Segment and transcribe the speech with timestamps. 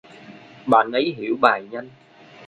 [0.65, 1.89] bạn ấy hiểu bài nhanh